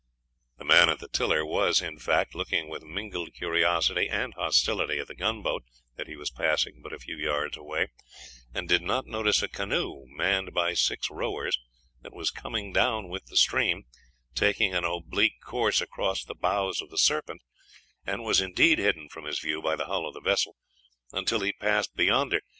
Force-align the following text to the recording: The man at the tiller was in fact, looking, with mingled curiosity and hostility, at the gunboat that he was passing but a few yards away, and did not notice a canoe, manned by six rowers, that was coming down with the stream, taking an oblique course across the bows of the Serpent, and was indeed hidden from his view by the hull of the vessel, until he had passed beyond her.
The 0.57 0.65
man 0.65 0.89
at 0.89 0.97
the 0.97 1.07
tiller 1.07 1.45
was 1.45 1.79
in 1.79 1.99
fact, 1.99 2.33
looking, 2.33 2.69
with 2.71 2.81
mingled 2.81 3.35
curiosity 3.35 4.09
and 4.09 4.33
hostility, 4.33 4.97
at 4.97 5.07
the 5.07 5.13
gunboat 5.13 5.61
that 5.95 6.07
he 6.07 6.15
was 6.15 6.31
passing 6.31 6.81
but 6.81 6.91
a 6.91 6.97
few 6.97 7.15
yards 7.17 7.55
away, 7.55 7.89
and 8.51 8.67
did 8.67 8.81
not 8.81 9.05
notice 9.05 9.43
a 9.43 9.47
canoe, 9.47 10.05
manned 10.07 10.55
by 10.55 10.73
six 10.73 11.11
rowers, 11.11 11.55
that 12.01 12.15
was 12.15 12.31
coming 12.31 12.73
down 12.73 13.09
with 13.09 13.27
the 13.27 13.37
stream, 13.37 13.83
taking 14.33 14.73
an 14.73 14.85
oblique 14.85 15.39
course 15.45 15.81
across 15.81 16.23
the 16.23 16.33
bows 16.33 16.81
of 16.81 16.89
the 16.89 16.97
Serpent, 16.97 17.43
and 18.03 18.23
was 18.23 18.41
indeed 18.41 18.79
hidden 18.79 19.07
from 19.07 19.25
his 19.25 19.37
view 19.37 19.61
by 19.61 19.75
the 19.75 19.85
hull 19.85 20.07
of 20.07 20.15
the 20.15 20.19
vessel, 20.21 20.55
until 21.11 21.41
he 21.41 21.53
had 21.59 21.59
passed 21.59 21.95
beyond 21.95 22.31
her. 22.31 22.41